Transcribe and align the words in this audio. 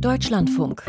Deutschlandfunk. 0.00 0.82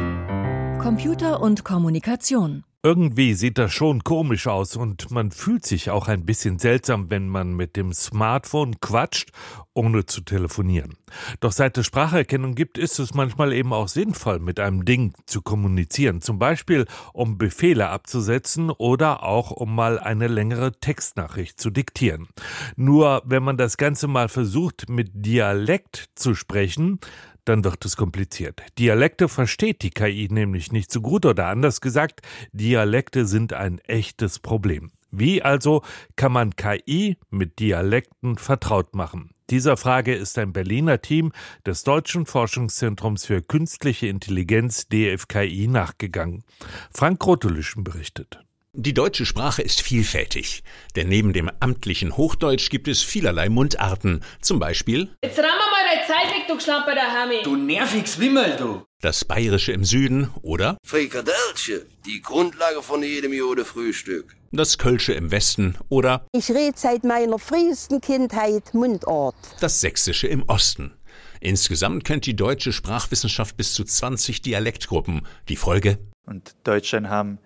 Computer 0.81 1.41
und 1.41 1.63
Kommunikation. 1.63 2.65
Irgendwie 2.83 3.33
sieht 3.33 3.57
das 3.57 3.73
schon 3.73 4.03
komisch 4.03 4.47
aus 4.47 4.75
und 4.75 5.11
man 5.11 5.31
fühlt 5.31 5.65
sich 5.65 5.89
auch 5.89 6.07
ein 6.07 6.25
bisschen 6.25 6.59
seltsam, 6.59 7.09
wenn 7.09 7.27
man 7.27 7.53
mit 7.53 7.75
dem 7.75 7.93
Smartphone 7.93 8.79
quatscht, 8.79 9.31
ohne 9.73 10.05
zu 10.05 10.21
telefonieren. 10.21 10.95
Doch 11.39 11.51
seit 11.51 11.77
es 11.77 11.85
Spracherkennung 11.85 12.53
gibt, 12.53 12.77
ist 12.77 12.99
es 12.99 13.13
manchmal 13.13 13.53
eben 13.53 13.73
auch 13.73 13.87
sinnvoll, 13.87 14.39
mit 14.39 14.59
einem 14.59 14.85
Ding 14.85 15.13
zu 15.25 15.41
kommunizieren. 15.41 16.21
Zum 16.21 16.37
Beispiel, 16.37 16.85
um 17.13 17.37
Befehle 17.37 17.89
abzusetzen 17.89 18.69
oder 18.69 19.23
auch 19.23 19.51
um 19.51 19.73
mal 19.73 19.99
eine 19.99 20.27
längere 20.27 20.73
Textnachricht 20.73 21.59
zu 21.59 21.69
diktieren. 21.69 22.27
Nur 22.75 23.21
wenn 23.25 23.43
man 23.43 23.57
das 23.57 23.77
Ganze 23.77 24.07
mal 24.07 24.29
versucht, 24.29 24.89
mit 24.89 25.09
Dialekt 25.13 26.09
zu 26.15 26.35
sprechen, 26.35 26.99
dann 27.47 27.63
wird 27.63 27.85
es 27.85 27.95
kompliziert. 27.97 28.61
Dialekte 28.77 29.29
versteht 29.29 29.81
die 29.81 29.89
KI 29.89 30.27
nämlich 30.29 30.71
nicht 30.71 30.91
so 30.91 31.01
gut 31.01 31.25
oder 31.25 31.47
anders 31.47 31.81
gesagt, 31.81 32.21
Dialekte 32.51 33.25
sind 33.25 33.53
ein 33.53 33.79
echtes 33.79 34.39
Problem. 34.39 34.91
Wie 35.11 35.41
also 35.41 35.83
kann 36.15 36.33
man 36.33 36.55
KI 36.55 37.17
mit 37.29 37.59
Dialekten 37.59 38.37
vertraut 38.37 38.93
machen? 38.95 39.31
Dieser 39.49 39.77
Frage 39.77 40.13
ist 40.13 40.37
ein 40.37 40.51
Berliner 40.51 41.01
Team 41.01 41.31
des 41.65 41.83
Deutschen 41.83 42.25
Forschungszentrums 42.25 43.25
für 43.25 43.41
künstliche 43.41 44.07
Intelligenz 44.07 44.89
DFKI 44.89 45.67
nachgegangen. 45.67 46.43
Frank 46.91 47.19
Grotulischen 47.19 47.85
berichtet. 47.85 48.43
Die 48.79 48.93
deutsche 48.93 49.25
Sprache 49.25 49.63
ist 49.63 49.81
vielfältig, 49.81 50.61
denn 50.95 51.07
neben 51.09 51.33
dem 51.33 51.49
amtlichen 51.59 52.15
Hochdeutsch 52.15 52.69
gibt 52.69 52.87
es 52.87 53.01
vielerlei 53.01 53.49
Mundarten. 53.49 54.23
Zum 54.39 54.59
Beispiel 54.59 55.09
Jetzt 55.23 55.39
räum 55.39 55.45
mal 55.47 55.83
deine 55.89 56.05
Zeit 56.05 56.31
weg, 56.35 56.43
du 56.47 56.59
Schlamper 56.59 56.93
der 56.93 57.11
Hami. 57.11 57.41
Du 57.43 57.55
nerviges 57.55 58.19
Wimmel, 58.19 58.55
du. 58.55 58.83
das 59.01 59.25
Bayerische 59.25 59.71
im 59.71 59.83
Süden 59.83 60.29
oder 60.43 60.77
Frikadellchen, 60.85 61.87
die 62.05 62.21
Grundlage 62.21 62.83
von 62.83 63.01
jedem 63.01 63.33
Jode 63.33 63.65
Frühstück. 63.65 64.35
das 64.51 64.77
Kölsche 64.77 65.13
im 65.13 65.31
Westen 65.31 65.75
oder 65.89 66.27
Ich 66.33 66.51
rede 66.51 66.77
seit 66.77 67.03
meiner 67.03 67.39
frühesten 67.39 67.99
Kindheit 67.99 68.75
Mundart. 68.75 69.33
das 69.59 69.81
Sächsische 69.81 70.27
im 70.27 70.43
Osten. 70.43 70.93
Insgesamt 71.41 72.03
kennt 72.03 72.27
die 72.27 72.35
deutsche 72.35 72.71
Sprachwissenschaft 72.71 73.57
bis 73.57 73.73
zu 73.73 73.83
20 73.83 74.43
Dialektgruppen. 74.43 75.25
Die 75.49 75.55
Folge 75.55 75.97
Und 76.27 76.53
Deutschen 76.63 77.09
haben 77.09 77.39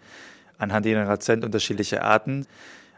anhand 0.61 0.85
ihrer 0.85 1.09
Akzent 1.09 1.43
unterschiedliche 1.43 2.03
Arten, 2.03 2.45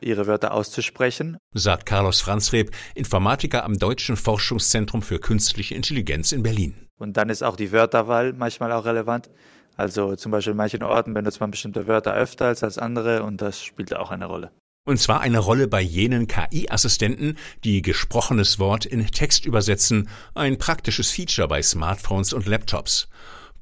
ihre 0.02 0.28
Wörter 0.28 0.54
auszusprechen. 0.54 1.38
sagt 1.54 1.86
Carlos 1.86 2.22
Franzreb, 2.22 2.72
Informatiker 2.94 3.64
am 3.64 3.80
Deutschen 3.80 4.18
Forschungszentrum 4.18 5.02
für 5.02 5.20
künstliche 5.20 5.76
Intelligenz 5.76 6.32
in 6.32 6.44
Berlin. 6.44 6.76
Und 7.00 7.18
dann 7.18 7.30
ist 7.30 7.44
auch 7.44 7.56
die 7.56 7.72
Wörterwahl 7.72 8.34
manchmal 8.34 8.72
auch 8.72 8.86
relevant. 8.86 9.30
Also 9.76 10.16
zum 10.16 10.32
Beispiel 10.32 10.52
in 10.52 10.58
manchen 10.58 10.84
Orten 10.84 11.14
benutzt 11.14 11.40
man 11.40 11.52
bestimmte 11.52 11.88
Wörter 11.88 12.14
öfter 12.14 12.46
als 12.46 12.64
als 12.64 12.78
andere 12.78 13.24
und 13.24 13.42
das 13.42 13.64
spielt 13.64 13.96
auch 13.96 14.12
eine 14.12 14.26
Rolle. 14.26 14.52
Und 14.86 15.00
zwar 15.00 15.22
eine 15.22 15.40
Rolle 15.40 15.70
bei 15.70 15.82
jenen 15.82 16.28
KI-Assistenten, 16.28 17.38
die 17.64 17.82
gesprochenes 17.82 18.60
Wort 18.60 18.86
in 18.86 19.06
Text 19.08 19.46
übersetzen, 19.46 20.10
ein 20.36 20.58
praktisches 20.58 21.10
Feature 21.10 21.48
bei 21.48 21.62
Smartphones 21.62 22.34
und 22.34 22.46
Laptops. 22.46 23.08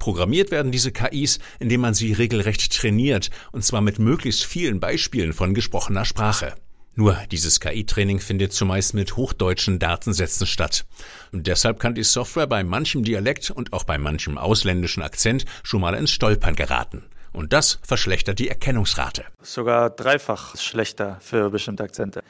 Programmiert 0.02 0.50
werden 0.50 0.72
diese 0.72 0.90
KIs, 0.90 1.38
indem 1.60 1.82
man 1.82 1.94
sie 1.94 2.12
regelrecht 2.12 2.76
trainiert, 2.76 3.30
und 3.52 3.64
zwar 3.64 3.80
mit 3.82 4.00
möglichst 4.00 4.44
vielen 4.44 4.80
Beispielen 4.80 5.32
von 5.32 5.54
gesprochener 5.54 6.04
Sprache. 6.04 6.56
Nur 6.96 7.16
dieses 7.30 7.60
KI-Training 7.60 8.18
findet 8.18 8.52
zumeist 8.52 8.94
mit 8.94 9.14
hochdeutschen 9.14 9.78
Datensätzen 9.78 10.48
statt. 10.48 10.86
Und 11.30 11.46
deshalb 11.46 11.78
kann 11.78 11.94
die 11.94 12.02
Software 12.02 12.48
bei 12.48 12.64
manchem 12.64 13.04
Dialekt 13.04 13.52
und 13.52 13.72
auch 13.72 13.84
bei 13.84 13.96
manchem 13.96 14.38
ausländischen 14.38 15.04
Akzent 15.04 15.44
schon 15.62 15.80
mal 15.80 15.94
ins 15.94 16.10
Stolpern 16.10 16.56
geraten. 16.56 17.04
Und 17.32 17.52
das 17.52 17.78
verschlechtert 17.84 18.40
die 18.40 18.48
Erkennungsrate. 18.48 19.26
Sogar 19.40 19.88
dreifach 19.88 20.56
schlechter 20.56 21.18
für 21.20 21.48
bestimmte 21.50 21.84
Akzente, 21.84 22.24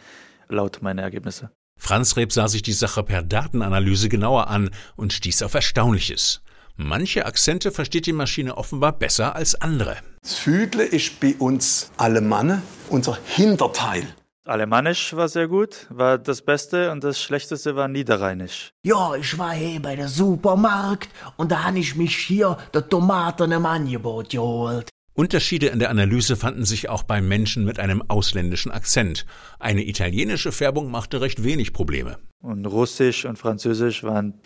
laut 0.51 0.83
meiner 0.83 1.01
Ergebnisse. 1.01 1.51
Franz 1.79 2.19
Reb 2.19 2.35
sah 2.35 2.49
sich 2.49 2.61
die 2.61 2.75
Sache 2.75 3.03
per 3.03 3.23
Datenanalyse 3.23 4.11
genauer 4.11 4.49
an 4.49 4.69
und 4.95 5.15
stieß 5.15 5.43
auf 5.43 5.55
Erstaunliches. 5.55 6.43
Manche 6.77 7.27
Akzente 7.27 7.71
versteht 7.71 8.07
die 8.07 8.13
Maschine 8.13 8.57
offenbar 8.57 8.93
besser 8.93 9.37
als 9.37 9.55
andere. 9.61 9.97
Das 10.23 10.37
Füdle 10.37 10.85
ist 10.85 11.21
bei 11.21 11.35
uns 11.39 11.91
Alemanne 11.97 12.63
unser 12.89 13.19
Hinterteil. 13.27 14.07
Alemannisch 14.45 15.15
war 15.15 15.29
sehr 15.29 15.47
gut, 15.47 15.87
war 15.89 16.19
das 16.19 16.43
Beste 16.43 16.91
und 16.91 17.05
das 17.05 17.21
Schlechteste 17.23 17.77
war 17.77 17.87
Niederrheinisch. 17.87 18.73
Ja, 18.85 19.15
ich 19.15 19.39
war 19.39 19.53
hier 19.53 19.81
bei 19.81 19.95
der 19.95 20.09
Supermarkt 20.09 21.09
und 21.37 21.53
da 21.53 21.63
han 21.63 21.77
ich 21.77 21.95
mich 21.95 22.17
hier 22.17 22.59
der 22.75 22.89
Tomaten 22.89 23.53
im 23.53 23.65
Angebot 23.65 24.31
geholt. 24.31 24.89
Unterschiede 25.15 25.67
in 25.67 25.79
der 25.79 25.91
Analyse 25.91 26.37
fanden 26.37 26.65
sich 26.65 26.89
auch 26.89 27.05
bei 27.05 27.21
Menschen 27.21 27.65
mit 27.65 27.79
einem 27.79 28.03
ausländischen 28.09 28.73
Akzent. 28.73 29.27
Eine 29.61 29.87
italienische 29.87 30.51
Färbung 30.51 30.91
machte 30.91 31.21
recht 31.21 31.45
wenig 31.45 31.73
Probleme. 31.73 32.19
Und 32.43 32.67
Russisch 32.67 33.25
und 33.25 33.39
Französisch 33.39 34.03
waren 34.03 34.41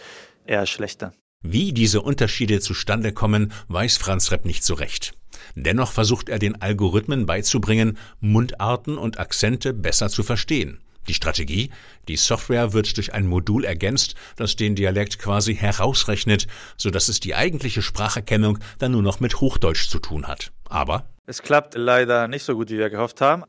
eher 0.44 0.66
schlechter. 0.66 1.12
Wie 1.42 1.72
diese 1.72 2.02
Unterschiede 2.02 2.60
zustande 2.60 3.12
kommen, 3.12 3.52
weiß 3.68 3.98
Franz 3.98 4.32
Repp 4.32 4.44
nicht 4.44 4.64
so 4.64 4.74
recht. 4.74 5.14
Dennoch 5.54 5.92
versucht 5.92 6.28
er 6.28 6.38
den 6.38 6.60
Algorithmen 6.60 7.24
beizubringen, 7.24 7.98
Mundarten 8.20 8.98
und 8.98 9.20
Akzente 9.20 9.72
besser 9.72 10.08
zu 10.08 10.22
verstehen. 10.22 10.80
Die 11.08 11.14
Strategie? 11.14 11.70
Die 12.08 12.16
Software 12.16 12.72
wird 12.72 12.96
durch 12.96 13.14
ein 13.14 13.26
Modul 13.26 13.64
ergänzt, 13.64 14.16
das 14.34 14.56
den 14.56 14.74
Dialekt 14.74 15.18
quasi 15.18 15.54
herausrechnet, 15.54 16.48
so 16.76 16.90
dass 16.90 17.08
es 17.08 17.20
die 17.20 17.34
eigentliche 17.34 17.80
Spracherkennung 17.80 18.58
dann 18.78 18.92
nur 18.92 19.02
noch 19.02 19.20
mit 19.20 19.40
Hochdeutsch 19.40 19.88
zu 19.88 20.00
tun 20.00 20.26
hat. 20.26 20.50
Aber 20.68 21.08
Es 21.26 21.42
klappt 21.42 21.76
leider 21.76 22.26
nicht 22.26 22.42
so 22.42 22.56
gut, 22.56 22.70
wie 22.70 22.78
wir 22.78 22.90
gehofft 22.90 23.20
haben. 23.20 23.44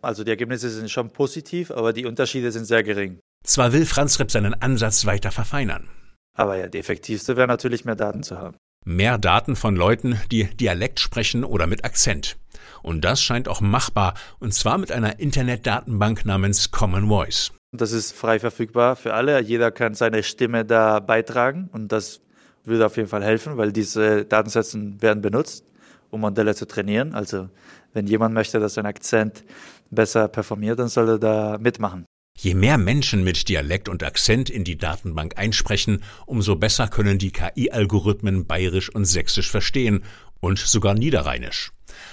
Also 0.00 0.24
die 0.24 0.30
Ergebnisse 0.30 0.70
sind 0.70 0.90
schon 0.90 1.10
positiv, 1.10 1.70
aber 1.70 1.92
die 1.92 2.06
Unterschiede 2.06 2.50
sind 2.50 2.64
sehr 2.64 2.82
gering. 2.82 3.18
zwar 3.44 3.72
will 3.72 3.84
Franz 3.84 4.18
Repp 4.18 4.30
seinen 4.30 4.54
Ansatz 4.54 5.04
weiter 5.04 5.30
verfeinern. 5.30 5.88
Aber 6.34 6.56
ja, 6.56 6.68
die 6.68 6.78
effektivste 6.78 7.36
wäre 7.36 7.48
natürlich 7.48 7.84
mehr 7.84 7.96
Daten 7.96 8.22
zu 8.22 8.38
haben. 8.38 8.56
Mehr 8.84 9.18
Daten 9.18 9.54
von 9.54 9.76
Leuten, 9.76 10.20
die 10.30 10.44
Dialekt 10.44 10.98
sprechen 10.98 11.44
oder 11.44 11.66
mit 11.66 11.84
Akzent. 11.84 12.36
Und 12.82 13.04
das 13.04 13.22
scheint 13.22 13.48
auch 13.48 13.60
machbar, 13.60 14.14
und 14.40 14.52
zwar 14.54 14.78
mit 14.78 14.90
einer 14.90 15.20
Internetdatenbank 15.20 16.24
namens 16.24 16.72
Common 16.72 17.06
Voice. 17.06 17.52
Das 17.72 17.92
ist 17.92 18.12
frei 18.12 18.38
verfügbar 18.38 18.96
für 18.96 19.14
alle. 19.14 19.40
Jeder 19.40 19.70
kann 19.70 19.94
seine 19.94 20.22
Stimme 20.22 20.64
da 20.64 21.00
beitragen 21.00 21.70
und 21.72 21.92
das 21.92 22.20
würde 22.64 22.86
auf 22.86 22.96
jeden 22.96 23.08
Fall 23.08 23.24
helfen, 23.24 23.56
weil 23.56 23.72
diese 23.72 24.24
Datensätze 24.24 25.00
werden 25.00 25.22
benutzt, 25.22 25.64
um 26.10 26.20
Modelle 26.20 26.54
zu 26.54 26.66
trainieren. 26.66 27.14
Also 27.14 27.48
wenn 27.92 28.06
jemand 28.06 28.34
möchte, 28.34 28.60
dass 28.60 28.74
sein 28.74 28.86
Akzent 28.86 29.44
besser 29.90 30.28
performiert, 30.28 30.78
dann 30.78 30.88
soll 30.88 31.08
er 31.08 31.18
da 31.18 31.58
mitmachen. 31.58 32.04
Je 32.42 32.54
mehr 32.54 32.76
Menschen 32.76 33.22
mit 33.22 33.48
Dialekt 33.48 33.88
und 33.88 34.02
Akzent 34.02 34.50
in 34.50 34.64
die 34.64 34.76
Datenbank 34.76 35.38
einsprechen, 35.38 36.02
umso 36.26 36.56
besser 36.56 36.88
können 36.88 37.16
die 37.18 37.30
KI-Algorithmen 37.30 38.48
Bayerisch 38.48 38.92
und 38.92 39.04
Sächsisch 39.04 39.48
verstehen 39.48 40.02
und 40.40 40.58
sogar 40.58 40.94
Niederrheinisch. 40.94 41.70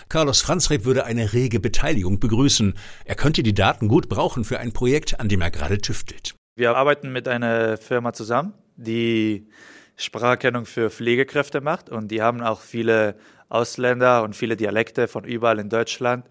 Carlos 0.07 0.41
Franzreb 0.41 0.85
würde 0.85 1.05
eine 1.05 1.33
rege 1.33 1.59
Beteiligung 1.59 2.19
begrüßen. 2.19 2.75
Er 3.05 3.15
könnte 3.15 3.41
die 3.41 3.55
Daten 3.55 3.87
gut 3.87 4.07
brauchen 4.07 4.43
für 4.43 4.59
ein 4.59 4.71
Projekt, 4.71 5.19
an 5.19 5.29
dem 5.29 5.41
er 5.41 5.49
gerade 5.49 5.79
tüftelt. 5.79 6.35
Wir 6.55 6.77
arbeiten 6.77 7.11
mit 7.11 7.27
einer 7.27 7.77
Firma 7.77 8.13
zusammen, 8.13 8.53
die 8.75 9.47
Spracherkennung 9.95 10.67
für 10.67 10.91
Pflegekräfte 10.91 11.59
macht 11.59 11.89
und 11.89 12.09
die 12.09 12.21
haben 12.21 12.41
auch 12.41 12.61
viele 12.61 13.15
Ausländer 13.47 14.21
und 14.21 14.35
viele 14.35 14.55
Dialekte 14.55 15.07
von 15.07 15.23
überall 15.23 15.57
in 15.57 15.69
Deutschland 15.69 16.25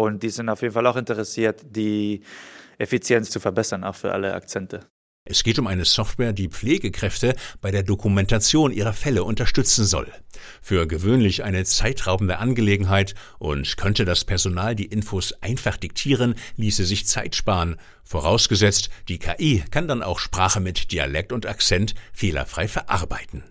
und 0.00 0.22
die 0.22 0.30
sind 0.30 0.48
auf 0.48 0.62
jeden 0.62 0.74
Fall 0.74 0.86
auch 0.86 0.96
interessiert, 0.96 1.62
die 1.64 2.22
Effizienz 2.78 3.30
zu 3.30 3.40
verbessern, 3.40 3.84
auch 3.84 3.94
für 3.94 4.12
alle 4.12 4.34
Akzente. 4.34 4.80
Es 5.26 5.44
geht 5.44 5.58
um 5.58 5.66
eine 5.66 5.84
Software, 5.84 6.32
die 6.32 6.48
Pflegekräfte 6.48 7.36
bei 7.60 7.70
der 7.70 7.82
Dokumentation 7.82 8.72
ihrer 8.72 8.94
Fälle 8.94 9.22
unterstützen 9.22 9.84
soll. 9.84 10.08
Für 10.62 10.88
gewöhnlich 10.88 11.44
eine 11.44 11.64
zeitraubende 11.64 12.38
Angelegenheit 12.38 13.14
und 13.38 13.76
könnte 13.76 14.06
das 14.06 14.24
Personal 14.24 14.74
die 14.74 14.86
Infos 14.86 15.34
einfach 15.42 15.76
diktieren, 15.76 16.34
ließe 16.56 16.86
sich 16.86 17.06
Zeit 17.06 17.36
sparen. 17.36 17.76
Vorausgesetzt, 18.02 18.88
die 19.08 19.18
KI 19.18 19.62
kann 19.70 19.86
dann 19.86 20.02
auch 20.02 20.18
Sprache 20.18 20.58
mit 20.58 20.90
Dialekt 20.90 21.32
und 21.32 21.44
Akzent 21.44 21.94
fehlerfrei 22.14 22.66
verarbeiten. 22.66 23.44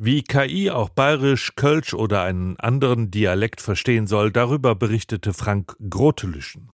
Wie 0.00 0.22
KI 0.22 0.70
auch 0.70 0.90
Bayerisch, 0.90 1.56
Kölsch 1.56 1.92
oder 1.92 2.22
einen 2.22 2.56
anderen 2.60 3.10
Dialekt 3.10 3.60
verstehen 3.60 4.06
soll, 4.06 4.30
darüber 4.30 4.76
berichtete 4.76 5.32
Frank 5.32 5.74
Grotelüschen. 5.90 6.70